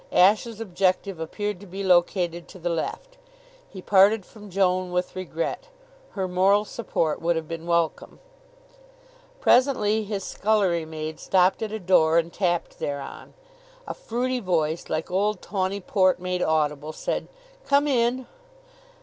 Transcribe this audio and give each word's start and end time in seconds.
Ashe's 0.11 0.59
objective 0.59 1.19
appeared 1.19 1.59
to 1.59 1.67
be 1.67 1.83
located 1.83 2.47
to 2.47 2.57
the 2.57 2.71
left. 2.71 3.19
He 3.69 3.83
parted 3.83 4.25
from 4.25 4.49
Joan 4.49 4.91
with 4.91 5.15
regret. 5.15 5.67
Her 6.13 6.27
moral 6.27 6.65
support 6.65 7.21
would 7.21 7.35
have 7.35 7.47
been 7.47 7.67
welcome. 7.67 8.17
Presently 9.39 10.03
his 10.03 10.23
scullery 10.23 10.85
maid 10.85 11.19
stopped 11.19 11.61
at 11.61 11.71
a 11.71 11.77
door 11.77 12.17
and 12.17 12.33
tapped 12.33 12.79
thereon. 12.79 13.35
A 13.87 13.93
fruity 13.93 14.39
voice, 14.39 14.89
like 14.89 15.11
old 15.11 15.39
tawny 15.39 15.79
port 15.79 16.19
made 16.19 16.41
audible, 16.41 16.93
said: 16.93 17.27
"Come 17.67 17.87
in!" 17.87 18.25